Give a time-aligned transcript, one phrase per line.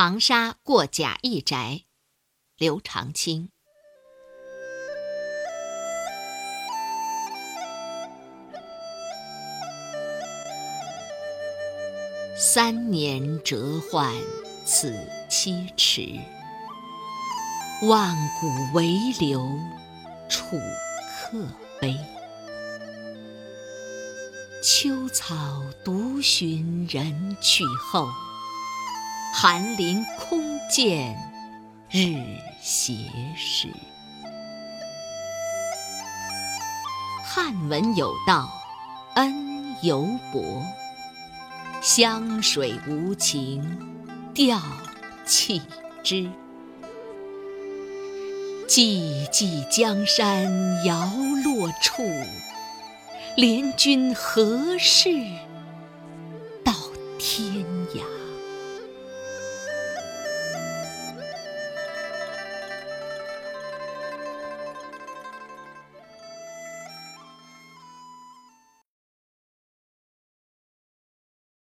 [0.00, 1.82] 长沙过贾谊宅，
[2.56, 3.50] 刘长卿。
[12.36, 14.14] 三年谪宦
[14.64, 14.94] 此
[15.28, 16.08] 七迟，
[17.82, 19.42] 万古为留
[20.28, 20.56] 楚
[21.10, 21.44] 客
[21.80, 21.96] 悲。
[24.62, 28.08] 秋草独寻人去后，
[29.32, 31.16] 寒林空见
[31.90, 32.16] 日
[32.60, 32.94] 斜
[33.36, 33.68] 时。
[37.22, 38.50] 汉文有道，
[39.14, 40.62] 恩犹薄；
[41.80, 43.78] 湘水无情，
[44.34, 44.60] 调
[45.24, 45.62] 弃
[46.02, 46.28] 之。
[48.66, 51.12] 寂寂江山摇
[51.44, 52.02] 落处。
[53.36, 55.10] 怜君何事
[56.64, 56.72] 到
[57.18, 57.64] 天
[57.94, 58.02] 涯？